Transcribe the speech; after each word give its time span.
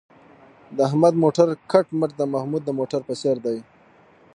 د 0.75 0.77
احمد 0.87 1.13
موټر 1.23 1.47
کټ 1.71 1.85
مټ 1.99 2.11
د 2.17 2.21
محمود 2.33 2.61
د 2.65 2.69
موټر 2.79 3.01
په 3.07 3.13
څېر 3.21 3.37
دی. 3.45 3.57